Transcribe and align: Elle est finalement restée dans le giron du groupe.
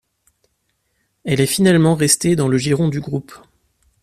Elle 1.25 1.41
est 1.41 1.45
finalement 1.45 1.93
restée 1.93 2.35
dans 2.35 2.47
le 2.47 2.57
giron 2.57 2.87
du 2.87 2.99
groupe. 3.01 3.35